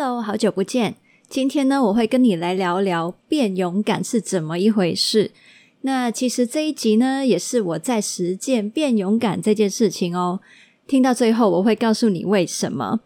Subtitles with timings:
[0.00, 0.94] Hello，好久不见。
[1.28, 5.32] 今天呢，我会跟你来聊聊变勇敢是怎么一回事。
[5.80, 10.38] 那其实这一集呢，也是我在实践变勇敢这件事情哦。
[10.86, 13.00] 听到最后，我会告诉你为什么。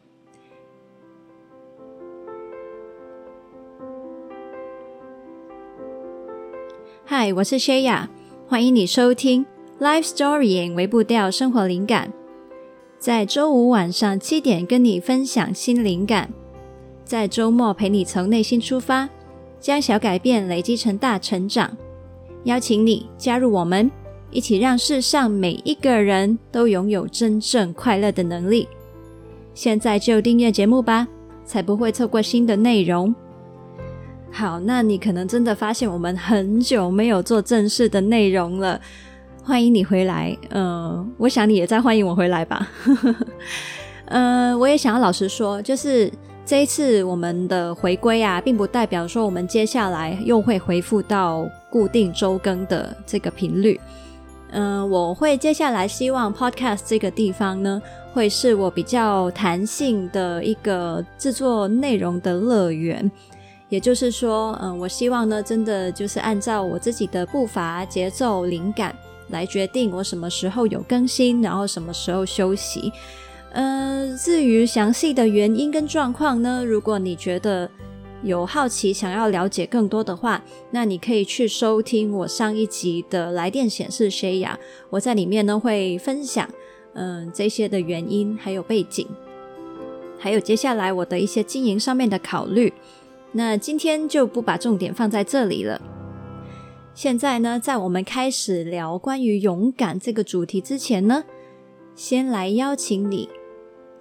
[7.06, 8.08] Hi，我是 Shaya，
[8.46, 9.46] 欢迎你收听
[9.80, 12.12] Life Story 微步调生活灵感。
[12.98, 16.30] 在周五晚上七点，跟你分享新灵感。
[17.12, 19.06] 在周末陪你从内心出发，
[19.60, 21.70] 将小改变累积成大成长。
[22.44, 23.90] 邀请你加入我们，
[24.30, 28.66] 一起让世上每一个人都拥有真正快乐的能力。
[29.52, 31.06] 现在就订阅节目吧，
[31.44, 33.14] 才不会错过新的内容。
[34.30, 38.80] 好，那你可能真的发现我们很久没有做正式的内容了。
[39.44, 42.66] 欢迎你回来，嗯、呃，我想你也在欢迎我回来吧。
[44.06, 46.10] 嗯、 呃，我也想要老实说，就是
[46.44, 53.80] 这一次我们的回归啊，并不代表说我们接下来又会恢复到固定周更的这个频率。
[54.50, 57.80] 嗯、我会接下来希望 Podcast 这个地方呢，
[58.12, 63.10] 会是我比较弹性的一个制作内容的乐园。
[63.68, 68.94] 也就是说，嗯、我希望呢，真的就是按照我自己的步伐、节奏、灵感。
[69.28, 72.92] 来决定我什么时候有更新，然后什么时候休息。
[73.52, 77.70] 呃，至于详细的原因跟状况呢，如果你觉得
[78.22, 84.58] 有好奇，想要了解更多的话，那你可以去收听我上一集的来电显示学养
[84.88, 86.48] 我在里面呢会分享，
[86.94, 89.06] 嗯、这些的原因还有背景，
[90.18, 92.72] 还有接下来我的一些经营上面的考虑。
[93.32, 95.80] 那今天就不把重点放在这里了。
[96.94, 101.24] 现在呢，在我们开始聊关于勇敢这个主题之前呢，
[101.94, 103.28] 先来邀请你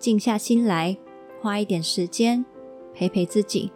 [0.01, 0.97] 静下心来，
[1.39, 2.43] 花一点时间
[2.91, 3.71] 陪陪自己。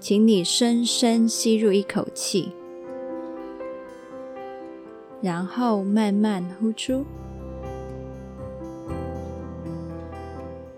[0.00, 2.50] 请你深深吸入一口气，
[5.22, 7.04] 然后慢慢呼出。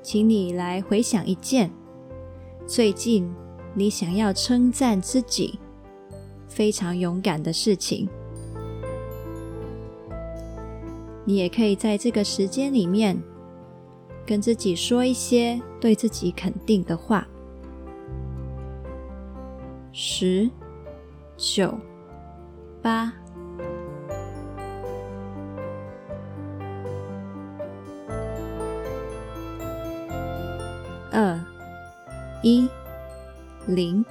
[0.02, 1.70] 请你来回想一件
[2.66, 3.28] 最近
[3.74, 5.58] 你想要称赞自己。
[6.46, 8.08] 非常勇敢的事情，
[11.24, 13.20] 你也可以在这个时间里面
[14.26, 17.26] 跟自己说一些对自己肯定的话。
[19.92, 20.50] 十、
[21.36, 21.78] 九、
[22.82, 23.12] 八、
[31.12, 31.40] 二、
[32.42, 32.68] 一、
[33.66, 34.04] 零。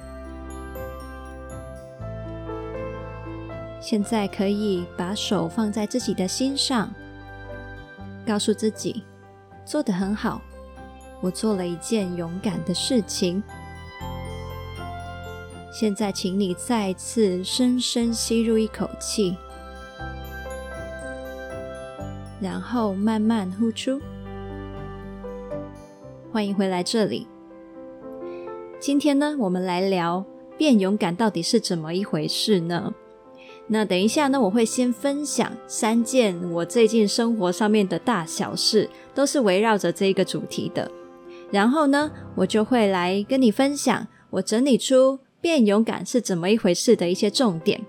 [3.80, 6.92] 现在可以把手放在自己的心上，
[8.26, 9.04] 告诉自己
[9.66, 10.40] 做得很好，
[11.20, 13.42] 我做了一件勇敢的事情。
[15.72, 19.36] 现在，请你再次深深吸入一口气，
[22.40, 24.00] 然后慢慢呼出。
[26.32, 27.26] 欢迎回来这里。
[28.78, 30.24] 今天呢，我们来聊
[30.56, 32.94] 变勇敢到底是怎么一回事呢？
[33.68, 40.88] 那等一下呢，我会先分享三件我最近生活上面的大小事，都是围绕着这个主题的。
[41.50, 47.80] 然后呢，我就会来跟你分享我整理出变勇敢是怎么一回事的一些重点。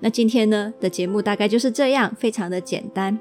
[0.00, 3.18] 那今天呢的节目大概就是这样，非常的简单。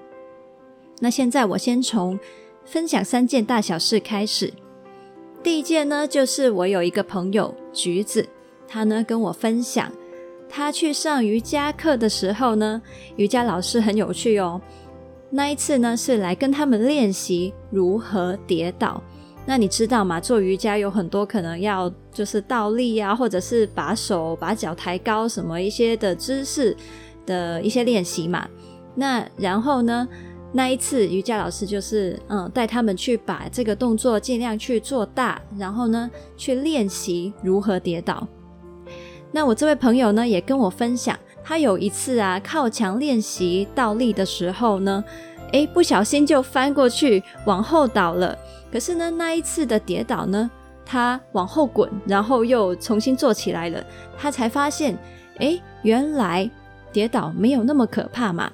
[0.99, 2.17] 那现在我先从
[2.63, 4.53] 分享三件大小事开始。
[5.43, 8.25] 第一件呢，就是我有一个朋友橘子，
[8.67, 9.91] 他呢跟我分享。
[10.55, 12.81] 他去上瑜伽课的时候呢，
[13.17, 14.61] 瑜伽老师很有趣哦。
[15.29, 19.03] 那一次呢，是来跟他们练习如何跌倒。
[19.45, 20.17] 那你知道吗？
[20.17, 26.73] 做瑜伽有很多可能要就是倒立啊，或者是把手把脚抬高，什么一些的姿势
[27.25, 28.47] 的一些练习嘛。
[28.95, 30.07] 那然后呢，
[30.53, 38.25] 那一次瑜伽老师就是嗯带他们去把这个动作尽量去做大，然后呢去练习如何跌倒。
[39.35, 45.03] 那我这位朋友呢，也跟我分享，他有一次啊，靠墙练习倒立的时候呢，
[45.51, 48.37] 诶，不小心就翻过去，往后倒了。
[48.71, 50.49] 可是呢，那一次的跌倒呢，
[50.85, 53.83] 他往后滚，然后又重新坐起来了。
[54.17, 54.97] 他才发现，
[55.39, 56.49] 诶，原来
[56.93, 58.49] 跌倒没有那么可怕嘛。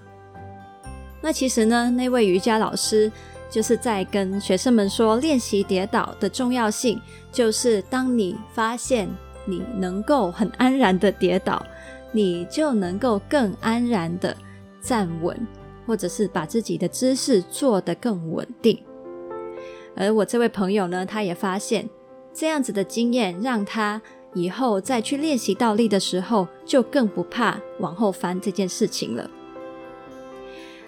[1.21, 3.11] 那其实呢，那位瑜伽老师
[3.51, 6.99] 就是在跟学生们说，练习跌倒的重要性，
[7.31, 9.07] 就是当你发现。
[9.45, 11.65] 你能够很安然的跌倒，
[12.11, 14.35] 你就能够更安然的
[14.81, 15.35] 站稳，
[15.85, 18.81] 或者是把自己的姿势做得更稳定。
[19.95, 21.89] 而我这位朋友呢，他也发现，
[22.33, 24.01] 这样子的经验让他
[24.33, 29.29] 以后再去练习倒立的时候，就更不怕往后翻这件事情了。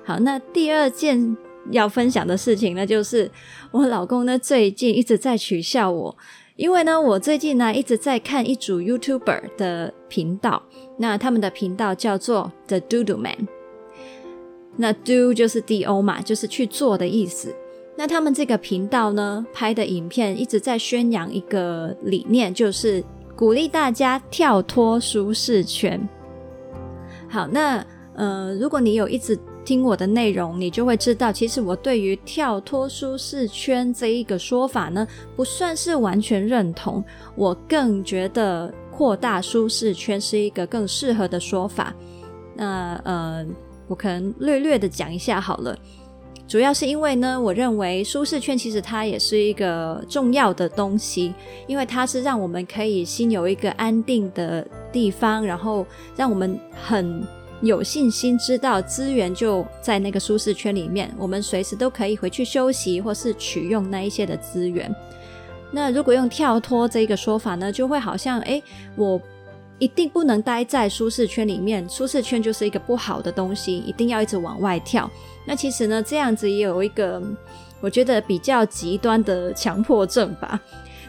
[0.05, 1.35] 好，那第二件
[1.71, 3.29] 要分享的事情呢，就是
[3.71, 6.17] 我老公呢最近一直在取笑我，
[6.55, 10.61] 因为呢我最近呢一直在看一组 YouTuber 的频道，
[10.97, 13.47] 那他们的频道叫做 The Doodle Man，
[14.77, 17.55] 那 Do 就是 D O 嘛，就是去做的意思。
[17.95, 23.03] 那他们这个频道呢拍的影片一直在宣扬一个理念，就是。
[23.35, 25.99] 鼓励大家跳脱舒适圈。
[27.27, 27.83] 好，那
[28.13, 37.03] 呃，如果你有一直听我的内容，你就会知道，其实我对于跳脱舒适圈这一个说法呢，不算是完全认同。
[37.35, 41.93] 我更觉得扩大舒适圈是一个更适合的说法。
[42.55, 43.45] 那呃，
[43.87, 45.77] 我可能略略的讲一下好了。
[46.45, 51.33] 主要是因为呢，我认为舒适圈其实它也是一个重要的东西，
[51.65, 55.85] 因为它是让我们可以心有一个安定的地方，然后
[56.15, 57.25] 让我们很
[57.63, 64.93] 有信心知道资源就在那个舒适圈里面，我们随时都可以回去休息或是取用那一些的资源。
[65.71, 68.61] 那如果用跳脱这个说法呢，就会好像诶，
[68.97, 69.19] 我
[69.79, 75.09] 一定不能待在舒适圈里面，舒适圈就是一个不好的东西，一定要一直往外跳。
[75.47, 77.23] 那其实呢，这样子也有一个
[77.79, 80.61] 我觉得比较极端的强迫症吧。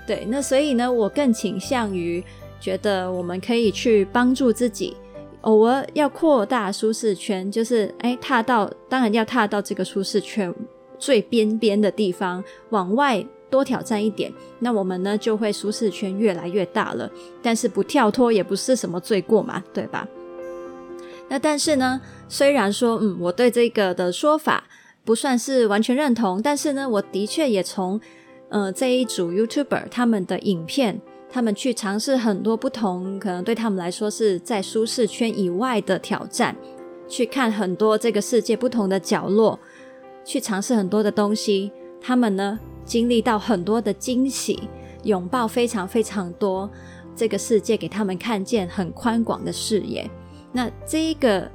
[0.07, 2.23] 对，那所以呢，我更倾向于
[2.61, 4.97] 觉得我们可以去帮助自己，
[5.45, 10.53] 偶尔要扩大舒适圈，就是哎，踏到当然要踏到这个舒适圈
[10.99, 17.11] 最边边的地方，往外多挑战一点，那我们呢就会舒适圈越来越大了。
[17.43, 20.09] 但是不跳脱也不是什么罪过嘛，对吧？
[21.29, 24.65] 那但是呢，虽然说，嗯，我对这个的说法
[25.05, 28.01] 不算是完全认同，但是呢，我的确也从，
[28.49, 31.01] 呃，这一组 YouTuber 他们的影片，
[31.35, 36.55] 他们去尝试很多不同，可能对他们来说是在舒适圈以外的挑战，
[37.09, 39.59] 去看很多这个世界不同的角落，
[40.25, 44.69] 去尝试很多的东西，他们呢，经历到很多的惊喜，
[45.03, 46.71] 拥抱非常非常多
[47.17, 50.09] 这个世界，给他们看见很宽广的视野。
[50.53, 51.51] 那这一个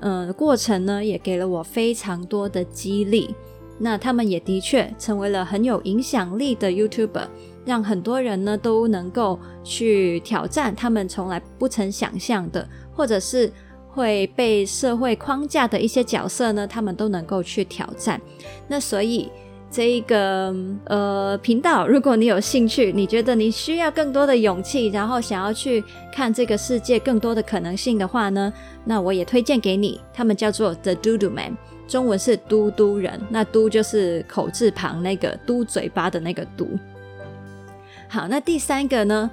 [0.00, 3.34] 呃过程呢，也给了我非常多的激励。
[3.78, 7.26] 那他们也的确成为了很有影响力的 YouTuber，
[7.64, 13.50] 让很多人呢都能够去挑战他们从来不曾想象的，或者是
[13.88, 18.20] 会被社会框架的一些角色呢，他们都能够去挑战。
[18.68, 19.30] 那所以。
[19.70, 25.82] 这一个呃频道，如果你有兴趣，你觉得你需要更多的勇气，然后想要去
[26.12, 28.52] 看这个世界更多的可能性的话呢，
[28.84, 30.00] 那我也推荐给你。
[30.12, 31.58] 他们叫做 The d o d o Man，
[31.88, 36.78] 中文是嘟嘟人，那嘟就是口字旁那个嘟嘴巴的那个嘟。
[38.14, 39.28] 好，那第三个呢，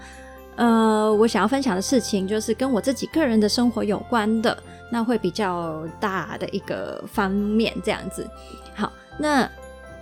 [0.55, 4.57] 呃，我想要分享的事情就是跟我自己个人的生活有关的，
[4.91, 8.27] 那会比较大的一个方面这样子。
[8.73, 9.47] 好，那。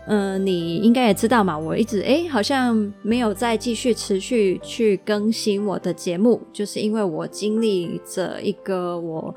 [0.08, 9.36] 呃，你应该也知道嘛，我一直诶好像没有再继续持续去更新我的节目，就是因为我经历着一个我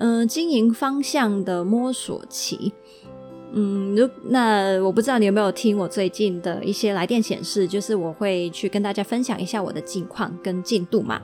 [0.00, 2.72] 嗯、呃、经营方向的摸索期。
[3.52, 11.20] 嗯，如那我不知道你有没有听我最近的一些来电显示，就是我会去跟大家分享一下我的近况跟进度嘛。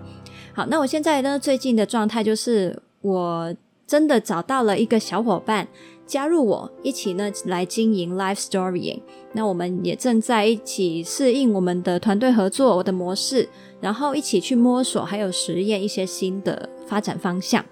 [0.53, 3.55] 好，那我现在呢最近的状态就是我
[3.87, 5.67] 真的找到了一个小伙伴。
[6.07, 9.03] 加入我一起呢来经营 Life Storying，
[9.35, 13.47] 那我们也正在一起适应我们的团队合作我的模式，
[13.79, 17.62] 然后一起去摸索还有实验一些新的发展方向。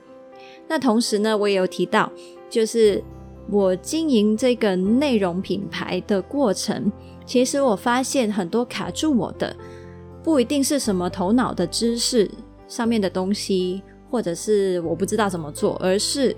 [0.69, 2.13] 那同时呢，我也有提到，
[2.51, 3.03] 就是
[3.51, 6.91] 我经营这个内容品牌的过程，
[7.25, 9.55] 其实我发现很多卡住我的，
[10.23, 12.31] 不一定是什么头脑的知识
[12.69, 16.35] 上面的东西，或者是我不知道怎么做，而是。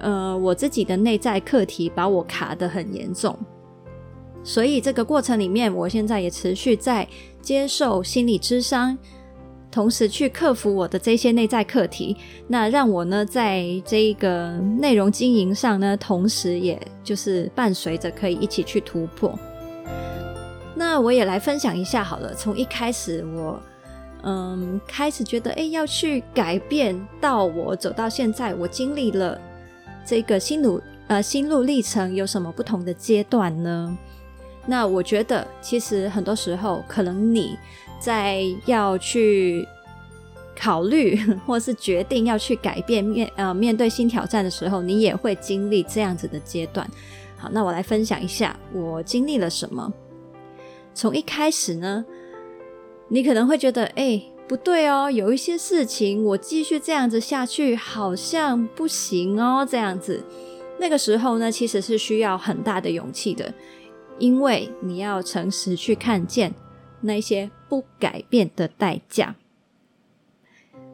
[0.00, 3.36] 呃，我自己的内在课题把我卡得很严重，
[4.44, 7.04] 所以这个过程里面，我现在也持续在
[7.42, 8.96] 接受心理咨商，
[9.78, 12.16] 同时去克服我的这些内在课题。
[12.48, 19.38] 那让我呢，在这个内容经营上呢，同时也就是伴随着可以一起去突破。
[20.74, 23.62] 那我也来分享一下好了，从一开始我
[24.24, 29.40] 嗯开始觉得诶要去改变，到我走到现在，我经历了。
[30.04, 33.96] 这个心路呃心路历程有什么不同的阶段呢？
[34.66, 37.56] 那我觉得其实很多时候，可能你
[37.98, 39.66] 在要去
[40.56, 46.88] 考虑 或是决定要去改变面呃面对新挑战的时候，你也会经历这样子的阶段。
[47.36, 49.92] 好，那我来分享一下我经历了什么。
[50.94, 52.04] 从一开始呢，
[53.08, 60.24] 你可能会觉得，哎，不对哦，有一些事情我继续这样子下去好像不行哦，这样子。
[60.80, 63.54] 那个时候呢，其实是需要很大的勇气的，
[64.18, 66.52] 因为你要诚实去看见
[67.00, 69.36] 那些不改变的代价。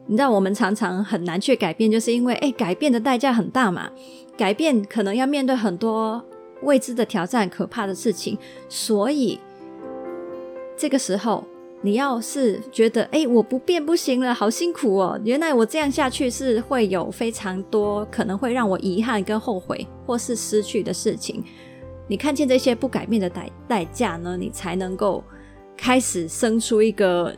[0.07, 3.89] 你知道，我们常常很难去改变，就是因为，哎，改变的代价很大嘛，
[4.37, 6.23] 改变可能要面对很多
[6.61, 8.37] 未知的挑战、可怕的事情，
[8.69, 9.39] 所以
[10.77, 11.43] 这个时候。
[11.81, 15.21] 你要是觉得哎，我不变不行了，好辛苦哦！
[15.23, 21.43] 原来我这样下去是会有非常多可能会让我遗憾跟后悔，或是失去的事情。
[22.07, 25.23] 你看见这些不改变的代代价呢，你才能够
[25.77, 27.33] 开始生出一个。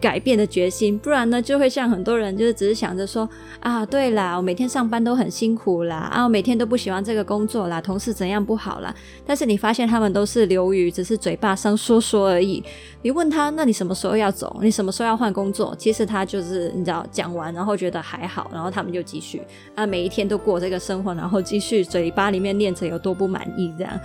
[0.00, 3.28] 改变的决心，不然呢，就会像很多人，就是只是想着说
[3.60, 8.92] 啊，对啦，我每天上班都很辛苦啦，啊，我每天都不喜欢这个工作啦，同事怎样不好啦。
[9.24, 12.64] 但是你发现他们都是流于只是嘴巴上说说而已。
[13.00, 14.58] 你问他，那你什么时候要走？
[14.60, 15.72] 你什么时候要换工作？
[15.78, 19.40] 其实他就是你知道，讲完然后觉得还好，然后他们就继续
[19.76, 24.00] 啊，每一天都过这个生活，然后继续嘴巴里面念着有多不满意这样。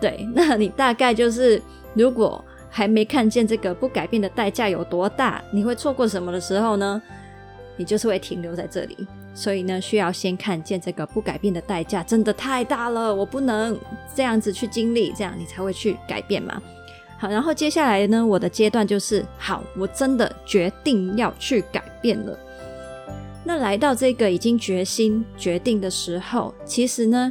[0.00, 1.62] 对，那你大概就是
[1.94, 2.44] 如果。
[2.74, 7.00] 还没看见这个不改变的代价有多大，你会错过什么的时候呢？
[7.76, 8.96] 你就是会停留在这里。
[9.34, 13.78] 所以呢，需要先看见这个不改变的代价真的太大了，我不能
[14.14, 16.60] 这样子去经历，这样你才会去改变嘛。
[17.18, 22.38] 好，然后接下来呢，我的阶段就是，好，我真的决定要去改变了。
[23.44, 27.30] 那来到这个已经决心决定的时候，其实呢。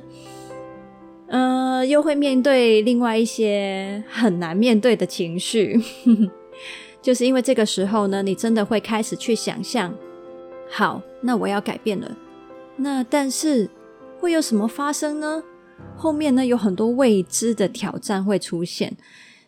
[1.31, 5.79] 呃，又会面对另外一些很难面对的情绪，
[7.01, 9.95] 就是因为这个时候呢，你真的会开始去想象，
[10.69, 12.17] 好，那我要改变了，
[12.75, 13.69] 那但是
[14.19, 15.41] 会有什么发生呢？
[15.95, 18.97] 后面呢，有很多未知的挑战会出现，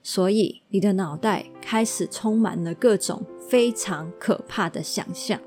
[0.01, 5.37] 所以你的脑袋开始充满了各种非常可怕的想象，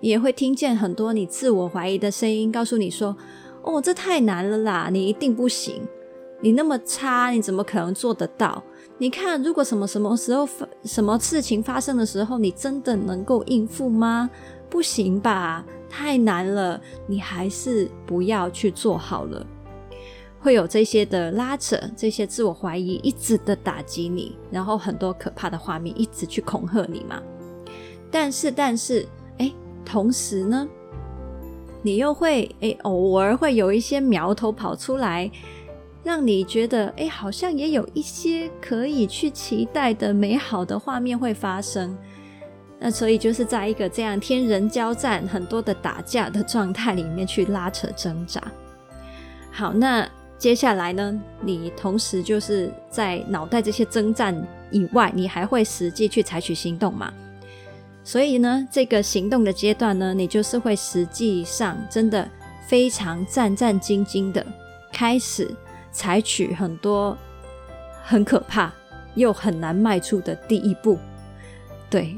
[0.00, 3.14] 你也会听见很多你自我怀疑的声音，告诉你说。
[3.68, 4.88] 哦，这太难了啦！
[4.90, 5.86] 你一定不行，
[6.40, 8.62] 你那么差，你怎么可能做得到？
[8.96, 14.30] 你看，如果什么什么时候发什么事情发生的时候，你真的能够应付吗？
[14.70, 19.46] 不行吧，太难了，你还是不要去做好了。
[20.40, 27.22] 会有这些的拉扯，这些自我怀疑一直的打击你，然后很多可怕的画面一直去恐吓你嘛。
[28.10, 29.06] 但是，但是，
[29.36, 29.52] 哎，
[29.84, 30.66] 同时呢？
[31.82, 35.30] 你又会诶，偶尔会有一些苗头跑出来，
[36.02, 41.96] 让你觉得诶，好像也有一些可以去期待的美好的画面会发生。
[42.80, 48.42] 那所以就是在一个这样天人交战、很多的打架的状态里面去拉扯挣扎。
[49.50, 51.20] 好，那接下来呢？
[51.40, 54.34] 你同时就是在脑袋这些征战
[54.70, 57.12] 以外，你还会实际去采取行动吗？
[58.08, 62.26] 所以呢，这个行动的阶段呢，你就是会实际上真的
[62.66, 64.42] 非常战战兢兢的
[64.90, 65.54] 开始
[65.92, 67.14] 采取很多
[68.02, 68.72] 很可怕
[69.14, 70.98] 又很难迈出的第一步。
[71.90, 72.16] 对，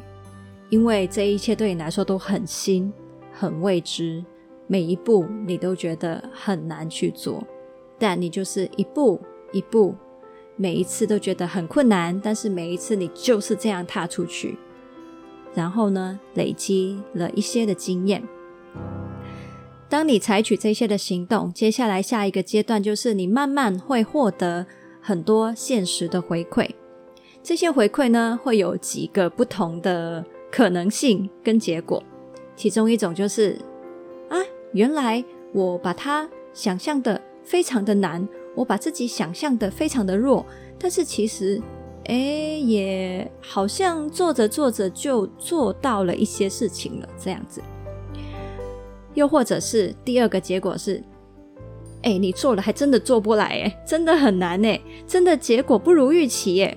[0.69, 2.93] 因为这一切对你来说都很新、
[3.33, 4.25] 很未知，
[4.69, 7.43] 每一步你都觉得很难去做，
[7.99, 9.21] 但你就是一步
[9.51, 9.97] 一步，
[10.55, 14.57] 每一次都觉得很困难，但是每一次你就是这样踏出去。
[15.55, 18.23] 然后呢，累积了一些的经验。
[19.89, 24.65] 当你采取这些的行动，接下来下一个阶段就是你慢慢会获得
[25.01, 26.71] 很多现实的回馈。
[27.43, 32.03] 这些回馈呢，会有几个不同的可能性跟结果。
[32.55, 33.59] 其中一种就是
[34.29, 34.39] 啊，
[34.73, 40.47] 原来我把它想象的非常的难，我把自己想象的非常的弱，
[40.79, 41.61] 但是其实。
[42.07, 47.63] 哎，也好像做着做着就做到了一些事情了，这样子。
[49.15, 51.03] 又或者是第二个结果是，
[52.03, 56.77] 哎，你做了还真的做不来，哎，真的很难，哎，真的结果不如预期，哎。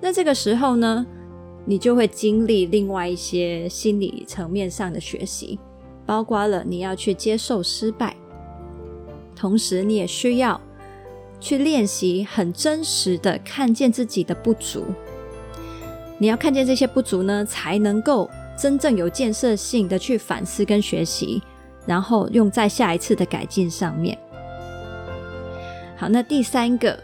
[0.00, 1.06] 那这个时候呢，
[1.64, 5.58] 你就会经历另外一些心理层面上的学习，
[6.06, 8.16] 包括了你要去接受失败，
[9.36, 10.60] 同时你也需要。
[11.42, 14.86] 去练习很真实的看见自己的不足，
[16.16, 21.42] 你要看见这些不足呢，才能够真正有建设性的去反思跟学习，
[21.84, 24.16] 然后用在下一次的改进上面。
[25.96, 26.96] 好，那第三个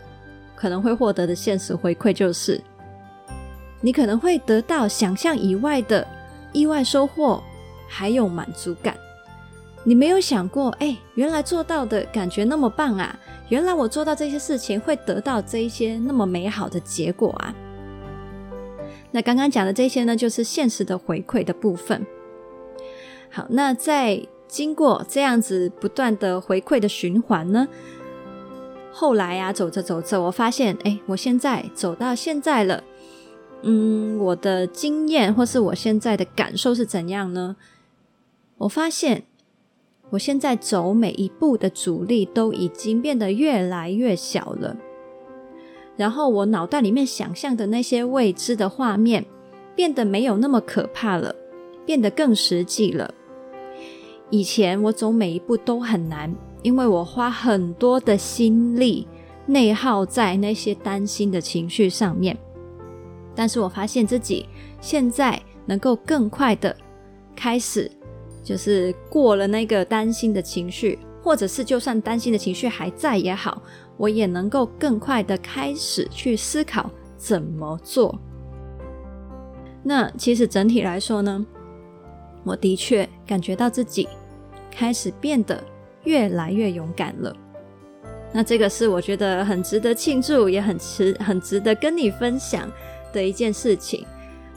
[0.54, 2.62] 可能会获得的现实回馈就是，
[3.80, 6.06] 你可能会得到想象以外的
[6.52, 7.42] 意外收获，
[7.88, 8.96] 还有满足感。
[9.82, 13.18] 你没有想过，哎，原来做到的感觉那么棒啊！
[13.48, 17.54] 原来我做到这些事情会得到这一些那么美好的结果啊！
[19.10, 22.06] 那刚刚讲的这些呢，就是现实的回馈的部分。
[23.30, 27.66] 好，那在经过这样子不断的回馈的循环呢，
[28.92, 32.84] 后来啊，走着走着，我发现，哎，我现在走到现在了，
[33.62, 37.56] 嗯，我的经验或是我现在的感受是怎样呢？
[38.58, 39.24] 我发现，
[40.10, 44.76] 我现在走每一步的阻力都已经变得越来越小了。
[45.96, 49.24] 然后我脑袋里面想象的那些未知的画面，
[49.74, 51.34] 变得没有那么可怕了，
[51.84, 53.12] 变得更实际了。
[54.30, 59.06] 以前我走每一步都很难，因为我花很多的心力
[59.46, 62.36] 内耗在那些担心的情绪上面。
[63.34, 64.46] 但是我发现自己
[64.80, 66.76] 现在能够更快的
[67.34, 67.90] 开始，
[68.48, 73.62] 就是过了那个担心的情绪，或者是就算担心的情绪还在也好。
[73.98, 78.18] 我也能够更快的开始去思考怎么做。
[79.82, 81.44] 那其实整体来说呢，
[82.42, 84.08] 我的确感觉到自己
[84.70, 85.62] 开始变得
[86.04, 87.36] 越来越勇敢了。
[88.32, 92.66] 那这个是我觉得很值得庆祝，也很值很值得跟你分享
[93.12, 94.06] 的一件事情。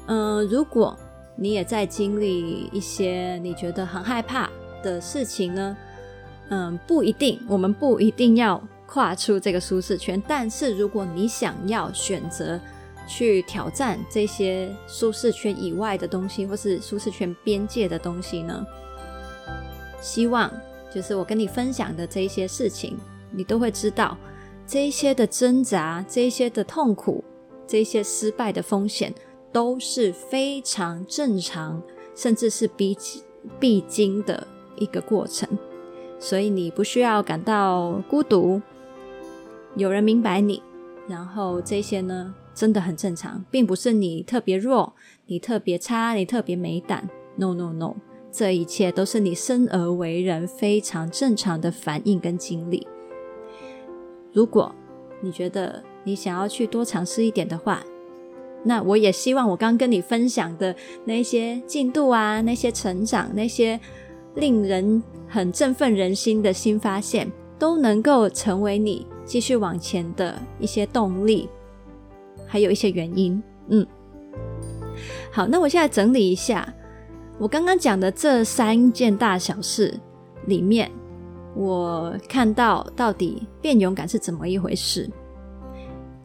[0.06, 0.98] 嗯、如果
[1.42, 4.48] 你也在经历一些你觉得很害怕
[4.84, 5.76] 的事情呢，
[6.50, 8.62] 嗯，不一定，我们不一定要。
[8.94, 12.60] 跨出这个舒适圈，但是如果你想要选择
[13.08, 18.66] 去挑战这些舒适圈以外的东西，或是舒适圈边界的东西呢？
[20.02, 20.52] 希望
[20.94, 22.98] 就是我跟你分享的这一些事情，
[23.32, 24.18] 你都会知道，
[24.68, 27.24] 这一些的挣扎、这一些的痛苦、
[27.66, 29.14] 这一些失败的风险
[29.52, 31.82] 都是非常正常，
[32.16, 32.98] 甚至是必
[33.60, 35.48] 必经的一个过程，
[36.20, 38.62] 所以你不需要感到孤独。
[39.76, 40.62] 有人明白你，
[41.08, 44.94] 然后这些呢，真的很正常，并不是你特别弱，
[45.28, 47.10] 你特别差，你特别没胆。
[47.38, 47.96] No no no，
[48.32, 52.86] 这一切都是你生而为人非常正常的反应跟经历。
[54.34, 54.74] 如果
[55.22, 57.82] 你觉得你想要去多尝试一点的话，
[58.64, 63.80] 那我也希望我刚跟你分享的那些进度啊，那些成长，那些
[64.36, 69.06] 令人很振奋人心的新发现，都能够成为你。
[69.24, 71.48] 继续往前的一些动力，
[72.46, 73.42] 还有一些原因。
[73.70, 73.88] 嗯，
[75.32, 76.68] 好，那我现在整理一下
[77.40, 79.98] 我刚刚讲的这三件大小事
[80.48, 80.92] 里面，
[81.56, 85.10] 我看到到底变勇敢是怎么一回事。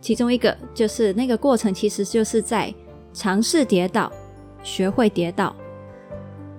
[0.00, 2.72] 其中一个就是那个过程，其实就是在
[3.12, 4.12] 尝试跌倒，
[4.62, 5.54] 学会跌倒，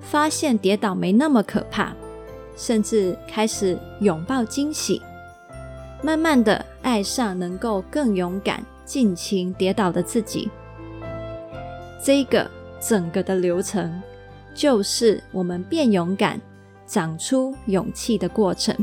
[0.02, 1.95] 发现跌倒没那么可怕，
[2.56, 5.02] 甚至开始拥抱惊喜。
[6.04, 10.50] 慢慢的爱上能够更勇敢、尽情跌倒的自己，
[12.04, 14.02] 这个整个的流程
[14.54, 16.39] 就是我们变勇敢、
[16.86, 18.76] 长出勇气的过程。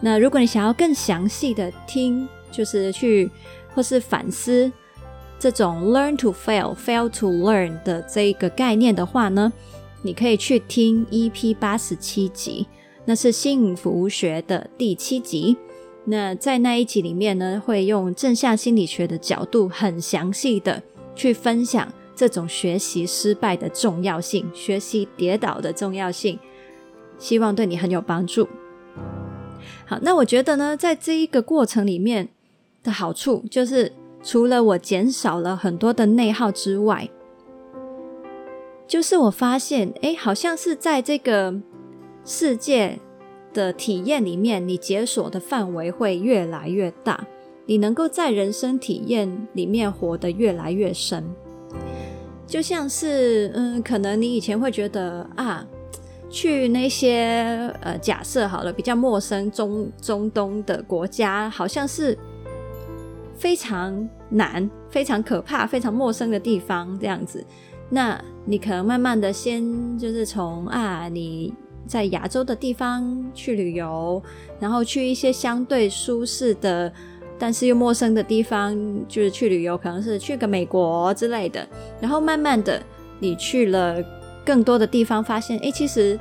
[0.00, 3.30] 那如果你想要更详细的听，就是去
[3.74, 4.70] 或是反思
[5.38, 9.52] 这种 “learn to fail, fail to learn” 的这一个概念的话呢，
[10.02, 12.66] 你可以去听 EP 八十七集。
[13.06, 15.56] 那是幸福学的第七集。
[16.04, 20.82] 那在那一集里面呢，会用正向心理学的角度，很详细的
[21.14, 26.38] 去分享这种学习失败的重要性，学习跌倒的重要性，
[27.18, 28.46] 希望对你很有帮助。
[29.86, 32.28] 好，那我觉得呢，在这一个过程里面
[32.82, 37.08] 的好处，就是除了我减少了很多的内耗之外，
[38.86, 41.60] 就是我发现，哎，好像是在这个。
[42.22, 42.98] 世界
[43.54, 47.26] 的体验里面，你解锁的范围会越来越大，
[47.64, 51.24] 你能够在人生体验里面活得越来越深。
[52.46, 55.66] 就像是，嗯，可能你以前会觉得啊，
[56.28, 62.16] 去那些呃，假设好了，比较陌生中中东的国家，好像是
[63.40, 67.44] 非常难、非常可怕、非常陌生的地方这样子。
[67.88, 71.52] 那你可能慢慢的先就是从啊，你。
[71.86, 73.02] 在亚洲的地方
[73.34, 74.22] 去旅游，
[74.60, 76.92] 然后去一些相对舒适的，
[77.36, 78.76] 但是又陌生的地方，
[79.08, 81.66] 就是去旅游，可能是去个美国之类的。
[82.00, 82.80] 然后慢慢的，
[83.18, 83.96] 你去了
[84.44, 86.16] 更多的地方，发现，诶，其实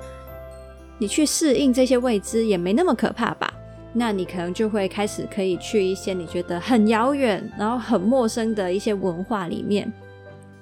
[0.97, 3.53] 你去适应这些未知也没那么可怕吧？
[3.93, 9.91] 那你可能就会开始可以去一些你觉得很遥远，然后很陌生的一些文化里面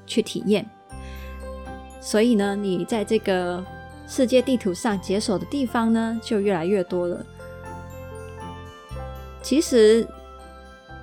[0.05, 0.65] 去体验。
[1.99, 3.63] 所以呢，你在这个。
[4.09, 7.25] 世界地图上解锁的地方呢，就越来越多了。
[9.41, 10.07] 其实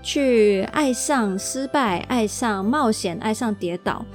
[0.03, 4.07] 去爱上失败，爱上冒险，爱上跌倒，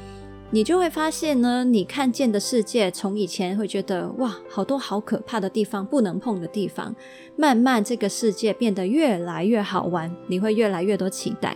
[0.51, 6.95] 你就会发现呢，你看见的世界从以前会觉得哇，好多好可怕的地方，不能碰的地方，
[7.35, 11.55] 慢慢这个世界变得越来越好玩，你会越来越多期待。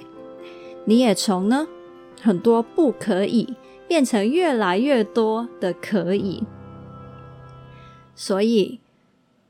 [0.86, 1.68] 你也从呢
[2.22, 3.56] 很多不可以
[3.88, 6.44] 变成越来越多的可以。
[8.14, 8.80] 所以，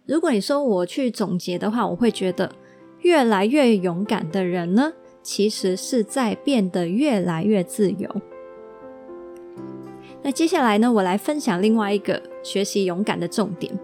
[0.05, 2.55] 如果你说我去总结的话，我会觉得
[3.01, 8.09] 越来越勇敢的人呢，其实是在变得越来越自由。
[10.23, 13.77] 那接下来呢，我来分享另外一个学习勇敢的重点，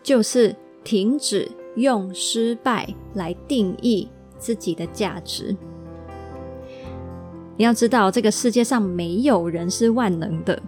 [0.00, 4.08] 就是停止用失败来定义
[4.38, 5.56] 自己的价值。
[7.56, 10.62] 你要知道，这个世界上没有人是万能的。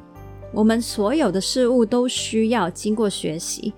[0.52, 3.72] 我们所有的事物都需要经过学习，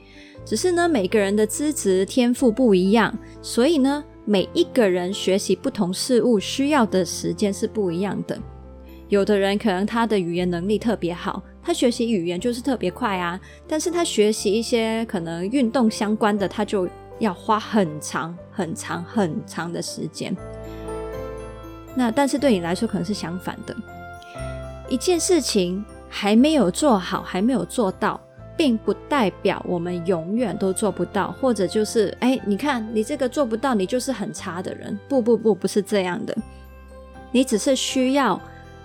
[0.45, 8.37] 只是呢，每个人的资质天赋不一样，所以呢，每一个人学习不同事物需要的时间是不一样的。
[9.09, 16.89] 有的人可能他的语言能力特别好，他学习语言就是特别快啊，但是他学习一些可能运动相关的，他就
[17.19, 20.37] 要花很长、很长、很长的时间。
[21.95, 23.77] 那但是对你来说可能是相反的，
[24.89, 25.85] 一件事情。
[26.17, 28.21] 还没有做好，还没有做到，
[28.57, 34.97] 并不代表我们永远都做不到，或者就是，哎，你看你这个做不到，你就是很差的人。
[35.09, 36.33] 不不不，不是这样的，
[37.33, 38.41] 你只是需要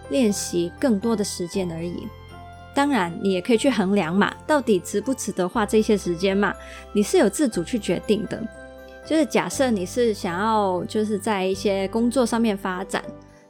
[0.10, 2.08] 练习更多的时间而已。
[2.74, 6.54] 当然，你也可以去衡量嘛，到底值不值得花这些时间嘛？
[6.93, 8.41] 你是有自主去决定的。
[9.06, 13.04] 就是假设你是想要就是在一些工作上面发展，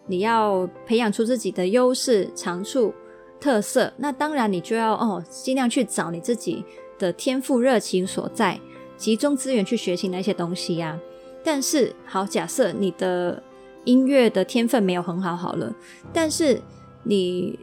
[0.07, 2.93] 你要培养出自己的优势长处。
[3.41, 6.61] 特色，那当然你就要哦，尽量去找你自己
[6.97, 8.59] 的天赋热情所在，
[8.97, 10.99] 集中资源去学习那些东西呀、
[11.41, 13.41] 但是，好，假设你的
[13.85, 15.73] 音乐的天分没有很好，好了，
[16.13, 16.61] 但是
[17.03, 17.57] 你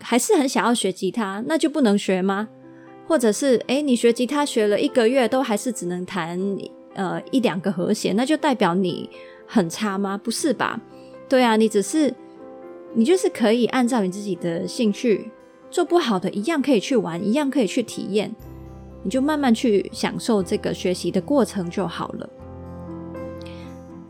[0.00, 2.48] 还是很想要学吉他，那就不能学吗？
[3.06, 6.38] 或者是，诶，你学吉他学了一个月，都还是只能弹
[6.94, 9.08] 呃一两个和弦，那就代表你
[9.46, 10.18] 很差吗？
[10.18, 10.80] 不是吧？
[11.28, 12.14] 对啊，你只是。
[12.94, 15.30] 你就是可以按照你自己的兴趣，
[15.70, 18.34] 做不好的一样可以去玩，一样可以去体验，
[19.02, 22.28] 你就慢慢去享受这个学习的过程就好了。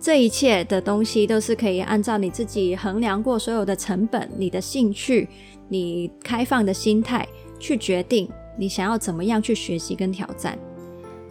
[0.00, 5.28] 这一切的东西都是可以按照你自己衡量过所有的成本、你的兴趣、
[5.68, 7.26] 你开放的心态
[7.58, 10.56] 去决定你想要怎么样去学习跟挑战。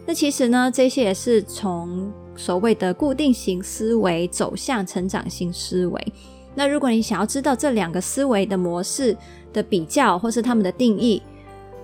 [0.06, 6.12] 那其实呢，这些也是从所谓的固定型思维走向成长型思维。
[6.54, 9.16] 那如果你想要知道这两个思维的模式
[9.52, 11.22] 的比较，或是他们的定义，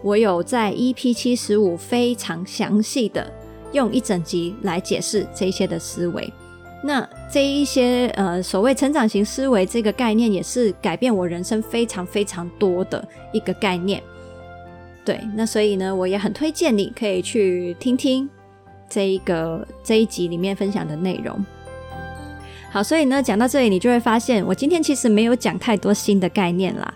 [0.02, 3.32] 我有在 EP 七十五非常详细的
[3.72, 6.30] 用一整集来解释这些的思维。
[6.86, 14.02] 那这一些呃所谓成长型思维这个概念，也是改变我人生非常非常多的一个概念。
[15.02, 18.28] 对，那所以呢，我也很推荐你可以去听听
[18.86, 21.42] 这一个这一集里面分享的内容。
[22.70, 26.92] 好，所以呢，讲到这里，你就会发现，我今天其实没有讲太多新的概念啦，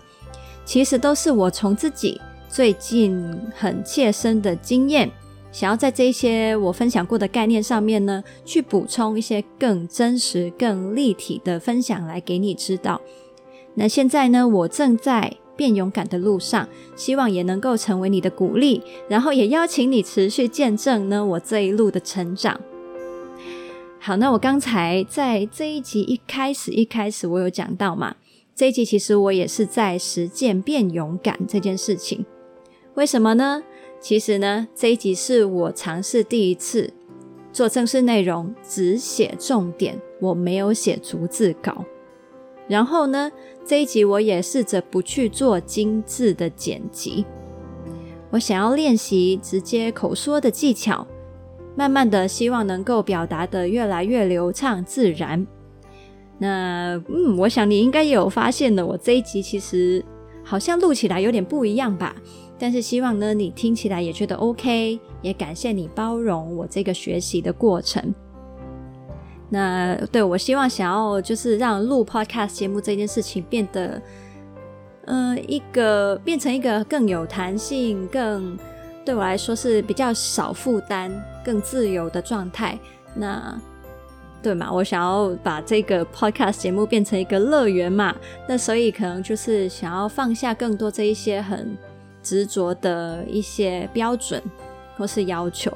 [0.65, 3.25] 其实都是我从自己最近
[3.55, 5.09] 很切身的经验，
[5.51, 13.01] 想要在这些我分享过的概念上面呢，去补充一些更真实、更立体的分享来给你知道。
[13.73, 22.59] 那现在呢，我正在变勇敢的路上，希望也能够成为你的鼓励，然后也邀请你持续见证呢我这一路的成长。
[23.99, 28.15] 好，那我刚才在这一集一开始一开始我有讲到嘛，
[28.55, 32.25] 这一集其实我也是在实践变勇敢这件事情。
[32.95, 33.63] 为什么呢？
[33.99, 36.91] 其实呢，这一集是我尝试第一次
[37.51, 41.83] 做正式内容，只写重点，我没有写逐字稿。
[42.67, 43.31] 然后呢，
[43.65, 47.25] 这一集我也试着不去做精致的剪辑，
[48.29, 51.05] 我想要练习直接口说的技巧。
[51.75, 55.45] 慢慢的，希望能够表达得越来越流畅自然。
[56.37, 60.03] 那嗯，我想你应该也有发现的，我这一集其实
[60.43, 62.15] 好像录起来有点不一样吧？
[62.59, 68.13] 但是希望呢，你听起来也觉得 OK，也感谢你包容我这个学习的过程。
[69.49, 74.01] 那对，我希望想要就是让录 Podcast 节目这件事情变得，
[75.05, 78.57] 嗯、呃，一个变成一个更有弹性、更。
[79.05, 81.11] 对我来说是比较少负担、
[81.43, 82.77] 更自由的状态。
[83.15, 83.59] 那
[84.43, 84.71] 对嘛？
[84.71, 88.15] 我想要把这个 podcast 节目变成一个乐园嘛。
[88.47, 91.75] 那所以可能就是想要放下更多这一些很
[92.21, 94.41] 执着的一些标准
[94.97, 95.71] 或是要求，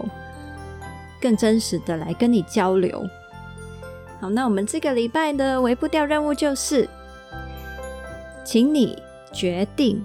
[1.22, 3.04] 更真实的来跟你交流。
[4.20, 6.88] 好，那我们这个礼拜的微步调任务就是，
[8.46, 8.98] 请你
[9.34, 10.04] 决定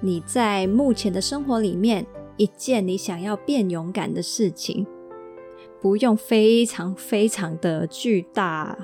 [0.00, 2.04] 你在目前的生活里面
[2.36, 4.86] 一件你想要变勇敢的事情，
[5.80, 8.76] 不用非常非常的巨大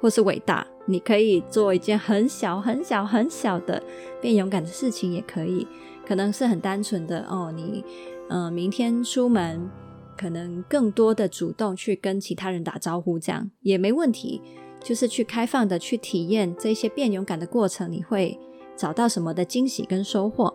[0.00, 3.82] 或是伟大，你可以做一件很小很小很小的
[4.20, 5.66] 变勇敢的事情，也可以，
[6.06, 7.84] 可能是很单纯的哦，你
[8.28, 9.70] 嗯、呃，明天出门。
[10.14, 14.40] 可能更多的主动去跟其他人打招呼，这样也没问题。
[14.80, 18.38] 就是去开放的去体验这些变勇敢的过程，你会
[18.76, 20.54] 找到什么的惊喜跟收获？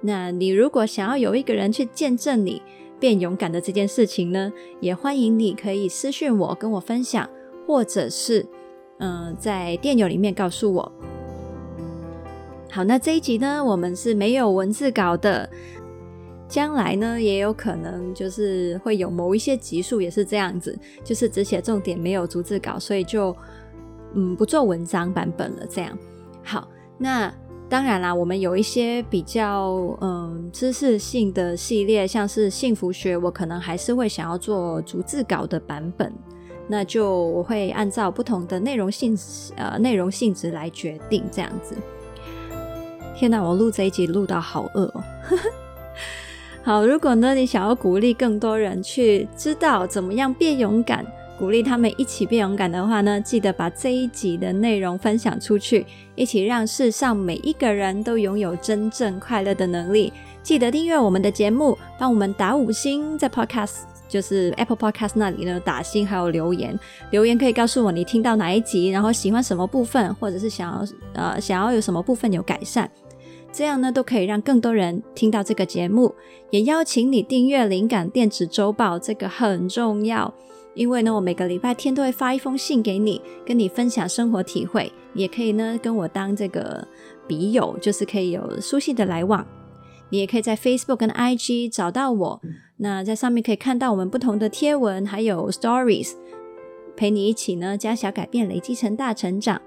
[0.00, 2.60] 那你如果想要有一个人去见证你
[2.98, 7.28] 变勇敢的这件事情呢，也欢迎你可以私讯我跟我分享，
[7.66, 8.44] 或者是
[8.98, 10.92] 嗯、在电邮里面告诉我。
[12.70, 15.48] 好，那这一集呢，我们是没有文字稿的。
[16.46, 23.34] 将来呢，也有可能就是会有某一些集数也是这样子，就是只写重点，没有逐字稿，所以就
[24.12, 25.66] 嗯不做文章版本了。
[25.68, 25.98] 这样
[26.44, 27.32] 好，那
[27.68, 36.12] 当然啦，我们有一些比较嗯知识性的系列，像是幸福学，我可能还是会想要做逐字稿的版本，
[36.66, 39.18] 那就我会按照不同的内容性
[39.56, 41.76] 呃内容性质来决定这样子。
[43.16, 45.04] 天哪，我录这一集录到好饿哦。
[46.64, 51.06] 好，如果呢，你想要鼓励更多人去知道怎么样变勇敢，
[51.38, 60.12] 鼓励他们一起变勇敢的话呢，记得把这一集的内容分享出去，一起让世上每一个人都拥有真正快乐的能力。
[60.42, 66.78] 记得订阅我们的节目，帮我们打五星，在 Podcast 就是 Apple Podcast 那里呢打星，还有留言，
[67.10, 72.90] 留言可以告诉我你听到哪一集，然后喜欢什么部分，或者是想要呃想要有什么部分有改善。
[73.52, 76.12] 这样呢，都可以让更多人听到这个节目。
[76.50, 80.32] 也邀请你订阅《灵感电子周报》，这个很重要。
[80.74, 84.92] 因为呢，我每个礼拜天都会发一封信给你，跟你分享生活体会。
[85.14, 86.84] 也可以呢，跟我当这个
[87.28, 89.46] 笔友，就是可以有书信的来往。
[90.10, 92.40] 你也可以在 Facebook 跟 IG 找到我，
[92.76, 96.12] 那在上面可以看到我们不同的贴文，还有 Stories，
[96.96, 99.60] 陪你一起呢，将小改变累积成大成长。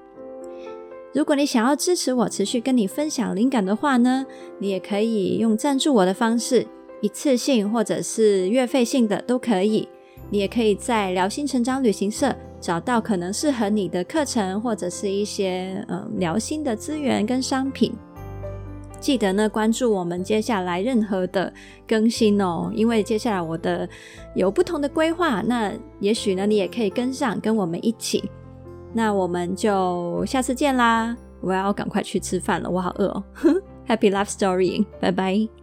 [1.13, 4.25] 如果你想要支持我持续跟你分享灵感的话呢，
[4.59, 6.67] 你也可以用赞助我的方式，
[7.01, 9.87] 一次性或者是月费性的都可以。
[10.29, 17.93] 你也可以在疗心成长旅行社找到可能适合你的课程，或者是一些嗯疗心的资源跟商品。
[18.99, 21.51] 记得呢，关注我们接下来任何的
[21.87, 23.87] 更新哦，因为接下来我的
[24.35, 28.29] 有不同的规划，那也许呢你也可以跟上，跟我们一起。
[28.93, 31.15] 那我们就下次见啦！
[31.41, 33.23] 我要赶快去吃饭了，我好饿哦。
[33.87, 35.56] Happy love story，拜拜。